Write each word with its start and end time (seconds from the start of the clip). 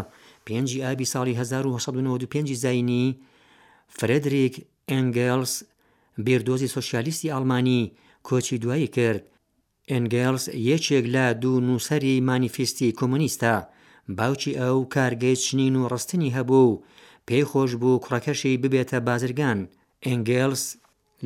پێنجی 0.47 0.83
ئابی 0.85 1.11
ساڵی 1.13 1.35
1995 1.41 2.47
زینی 2.65 3.07
فرەدریک 3.97 4.55
ئەنگلس 4.91 5.55
بێردۆزی 6.27 6.73
سۆسیالیستی 6.77 7.33
ئەلمانی 7.35 7.81
کۆچی 8.29 8.61
دوایی 8.63 8.89
کرد 8.97 9.23
ئەنگلس 9.93 10.45
یەکێک 10.71 11.05
لە 11.15 11.25
دوو 11.43 11.61
نووسری 11.69 12.21
مانیفیستی 12.29 12.95
کۆمونیستە 12.99 13.55
باوکی 14.19 14.53
ئەو 14.61 14.77
کارگەی 14.95 15.41
چنین 15.45 15.75
و 15.79 15.89
ڕستنی 15.93 16.35
هەبوو 16.37 16.81
پێی 17.29 17.45
خۆش 17.51 17.71
بوو 17.81 18.03
کوڕەکەشی 18.05 18.61
ببێتە 18.63 18.97
بازرگان 19.09 19.59
ئەنگلس 20.07 20.65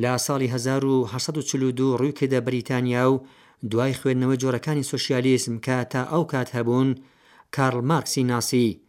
لە 0.01 0.11
ساڵی 0.25 0.47
1942 0.55 1.85
ڕووکردە 2.01 2.39
بریتانیا 2.47 3.03
و 3.11 3.15
دوای 3.69 3.93
خوێندنەوە 3.99 4.35
جۆرەکانی 4.43 4.87
سوسیالیسم 4.91 5.55
کە 5.65 5.75
تا 5.91 6.01
ئەو 6.11 6.23
کات 6.31 6.49
هەبوون 6.57 6.89
کارل 7.55 7.81
ماکسی 7.91 8.23
ناسی 8.23 8.79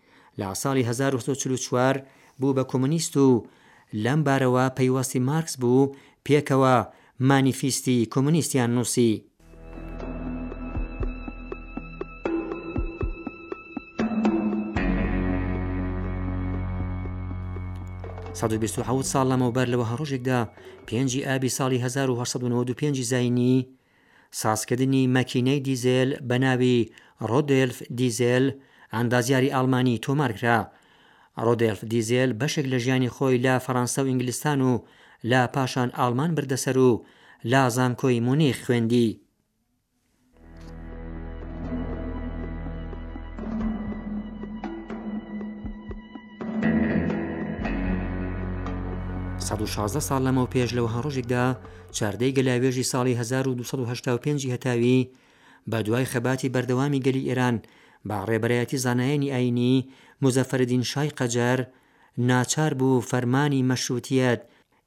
لە 0.41 0.47
ساڵی 0.63 0.83
1940 0.89 1.97
بوو 2.41 2.53
بە 2.57 2.65
کۆمونیست 2.71 3.17
و 3.17 3.47
لەم 4.05 4.21
بارەوە 4.27 4.65
پەیوەستی 4.79 5.19
مارکس 5.29 5.55
بوو 5.61 5.93
پێکەوە 6.27 6.77
مانیفیستی 7.21 8.07
کۆمونیستیان 8.15 8.71
نووسی 8.77 9.11
ساڵ 19.13 19.25
لەمەوبەر 19.31 19.67
لەوە 19.73 19.87
هەڕۆژێکدا 19.91 20.41
پێنجی 20.87 21.25
ئابی 21.27 21.51
ساڵی 21.59 21.79
1995 21.87 23.01
زینی 23.13 23.57
سازکردنی 24.41 25.03
مەکینەی 25.17 25.61
دیزێل 25.69 26.11
بە 26.29 26.37
ناوی 26.45 26.79
ڕۆدلف 27.31 27.79
دیزێل 27.99 28.45
ئەندازیاری 28.95 29.53
ئالمانی 29.55 30.01
تۆمارکرا 30.05 30.59
ڕۆدلف 31.47 31.81
دیزێل 31.93 32.31
بەشێک 32.41 32.67
لە 32.73 32.79
ژیانی 32.85 33.13
خۆی 33.17 33.43
لە 33.45 33.55
فەەنسا 33.65 34.01
و 34.03 34.09
ئینگلیستان 34.11 34.61
و 34.71 34.73
لە 35.31 35.41
پاشان 35.55 35.89
ئالمان 35.99 36.31
بردەسەر 36.37 36.77
و 36.89 36.91
لازانکۆی 37.53 38.21
مونی 38.27 38.53
خوێندی 38.63 39.09
16 49.57 50.01
ساڵ 50.09 50.21
لەمەەوە 50.27 50.53
پێش 50.55 50.71
لەوە 50.77 50.91
هەڕۆژێکدا 50.95 51.45
چاردەی 51.97 52.35
گەلاوێژی 52.37 52.89
ساڵی 52.93 53.15
1995 53.21 54.41
هەتاوی 54.55 54.99
بە 55.71 55.79
دوای 55.87 56.11
خەباتی 56.13 56.53
بەردەوامی 56.55 57.03
گەلی 57.07 57.27
ئێران 57.29 57.57
با 58.09 58.19
ڕێبەرایەتی 58.29 58.81
زانایانی 58.85 59.33
ئاینی 59.35 59.75
مزەفەردین 60.23 60.85
شای 60.91 61.11
قەجەر 61.19 61.59
ناچار 62.31 62.73
بوو 62.79 63.05
فەرمانی 63.11 63.67
مەشروتیت 63.71 64.41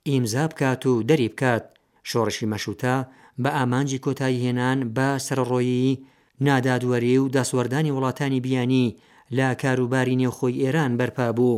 ئیمزا 0.07 0.43
بکات 0.51 0.81
و 0.89 0.93
دەری 1.09 1.29
بکات 1.33 1.63
شۆڕشی 2.09 2.45
مەشوتە 2.53 2.95
بە 3.41 3.49
ئامانجی 3.57 4.03
کۆتایی 4.05 4.41
هێنان 4.45 4.79
بە 4.95 5.07
سەرڕۆیی 5.27 5.97
نادادوەری 6.45 7.17
و 7.23 7.31
دەسوەردانی 7.35 7.93
وڵاتانی 7.95 8.39
بیانی 8.45 8.85
لا 9.37 9.49
کاروباری 9.61 10.19
نێوخۆی 10.21 10.61
ئێران 10.63 10.91
بەرپا 10.99 11.29
بوو. 11.37 11.57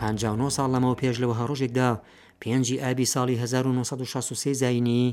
59 0.00 0.50
ساڵ 0.56 0.66
لەمەەوە 0.74 0.98
پێش 1.02 1.16
لەوە 1.22 1.34
هەڕۆژێکدا 1.40 1.90
پێنجی 2.42 2.80
ئابی 2.82 3.10
ساڵی 3.12 3.36
1963 3.42 4.52
زینی 4.62 5.04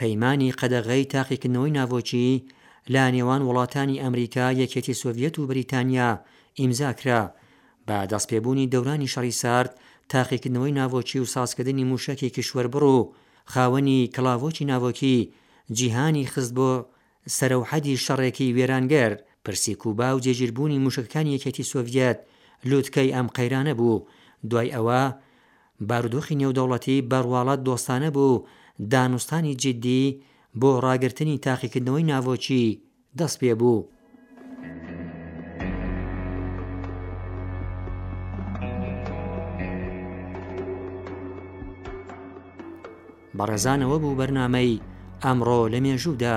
پەیمانی 0.00 0.54
قەدەغەی 0.60 1.08
تاقیکردنەوەی 1.14 1.74
ناوۆچی 1.78 2.26
لا 2.94 3.04
نێوان 3.14 3.42
وڵاتانی 3.48 4.00
ئەمریکا 4.04 4.46
یەکێتی 4.62 4.98
سۆڤەت 5.02 5.34
و 5.38 5.46
بریتانیا 5.50 6.08
ئیمزاکرا 6.60 7.20
با 7.86 7.98
دەستپێبوونی 8.10 8.70
دەورانی 8.72 9.12
شەڕی 9.14 9.34
سارد 9.42 9.70
تاقیکردنەوەی 10.12 10.76
ناوۆچی 10.80 11.18
و 11.22 11.30
سازکردنی 11.34 11.84
موشکی 11.90 12.30
کشوەر 12.36 12.66
بڕوو 12.74 13.08
خاوەنی 13.52 13.98
کلااوۆکی 14.14 14.68
ناوۆکی 14.72 15.16
جیهانی 15.76 16.24
خست 16.32 16.52
بۆ 16.58 16.70
سەرەوحەدی 17.38 17.96
شەڕێکی 18.04 18.54
وێرانگەر 18.56 19.12
پرسی 19.44 19.74
کوبا 19.82 20.08
و 20.14 20.20
جێگیربوونی 20.24 20.78
موشکەکان 20.84 21.26
یەکێتی 21.34 21.68
سۆڤەت 21.72 22.18
لوتکەی 22.68 23.12
ئەم 23.14 23.26
قەیرانە 23.36 23.74
بوو 23.78 24.04
دوای 24.50 24.72
ئەوە 24.76 25.02
بارودۆخی 25.88 26.38
نێودەوڵەتی 26.40 27.04
بەڕواڵات 27.10 27.60
دۆستانە 27.66 28.10
بوو 28.16 28.44
دانوستانی 28.92 29.54
جددی 29.62 30.04
بۆ 30.60 30.70
ڕاگررتنی 30.86 31.40
تاقیکردنەوەی 31.46 32.08
ناوۆچی 32.10 32.64
دەست 33.18 33.36
پێ 33.40 33.52
بوو. 33.60 33.86
بەڕێزانەوە 43.38 43.96
بوو 44.02 44.18
بەرنامەی 44.20 44.80
ئەمڕۆ 45.24 45.60
لە 45.72 45.78
مێژوودا. 45.84 46.36